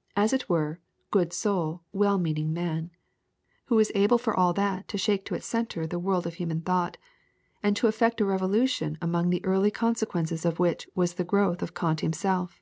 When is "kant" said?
11.74-12.00